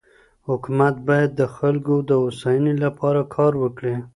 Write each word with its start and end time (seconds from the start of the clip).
حکومت 0.47 0.95
بايد 1.07 1.31
د 1.35 1.41
خلګو 1.55 1.95
د 2.09 2.11
هوساینې 2.21 2.73
لپاره 2.83 3.21
کار 3.35 3.53
وکړي. 3.63 3.95